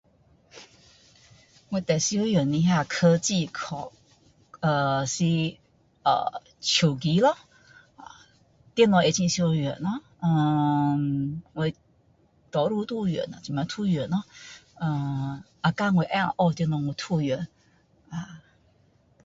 [1.69, 3.91] 我最常用的那科技科
[4.59, 5.25] 呃是
[6.03, 7.37] 呃手机咯，
[8.73, 10.01] 电脑也很常用咯。
[10.21, 10.97] 呃
[11.53, 11.71] 我
[12.49, 14.25] 多数都有用，现在也用咯。
[14.79, 15.45] 啊
[15.77, 17.37] 只要我能够学到东西的我都会用
[18.09, 18.41] 啦！